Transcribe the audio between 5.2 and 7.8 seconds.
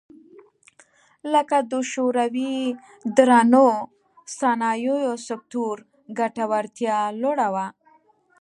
سکتور ګټورتیا لوړه وه